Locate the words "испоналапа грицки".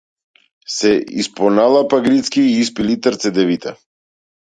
1.23-2.45